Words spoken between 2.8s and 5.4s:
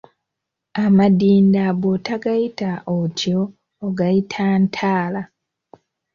otyo ogayita Ntaala.